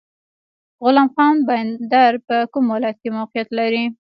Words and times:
غلام 0.83 1.07
خان 1.15 1.35
بندر 1.47 2.11
په 2.27 2.35
کوم 2.51 2.65
ولایت 2.73 2.97
کې 3.01 3.09
موقعیت 3.17 3.49
لري؟ 3.59 3.83